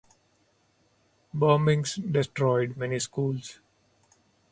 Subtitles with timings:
[1.31, 3.59] Bombings destroyed many schools.